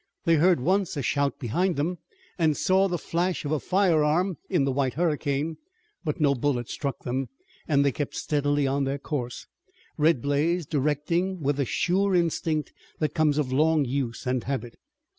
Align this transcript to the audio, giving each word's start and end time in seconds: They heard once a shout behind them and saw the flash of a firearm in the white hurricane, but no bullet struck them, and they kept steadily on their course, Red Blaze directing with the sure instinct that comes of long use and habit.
They 0.25 0.37
heard 0.37 0.59
once 0.59 0.97
a 0.97 1.03
shout 1.03 1.37
behind 1.37 1.75
them 1.75 1.99
and 2.39 2.57
saw 2.57 2.87
the 2.87 2.97
flash 2.97 3.45
of 3.45 3.51
a 3.51 3.59
firearm 3.59 4.37
in 4.49 4.63
the 4.63 4.71
white 4.71 4.95
hurricane, 4.95 5.57
but 6.03 6.19
no 6.19 6.33
bullet 6.33 6.69
struck 6.71 7.03
them, 7.03 7.29
and 7.67 7.85
they 7.85 7.91
kept 7.91 8.15
steadily 8.15 8.65
on 8.65 8.85
their 8.85 8.97
course, 8.97 9.45
Red 9.99 10.19
Blaze 10.23 10.65
directing 10.65 11.39
with 11.39 11.57
the 11.57 11.65
sure 11.65 12.15
instinct 12.15 12.73
that 12.97 13.13
comes 13.13 13.37
of 13.37 13.53
long 13.53 13.85
use 13.85 14.25
and 14.25 14.43
habit. 14.45 14.75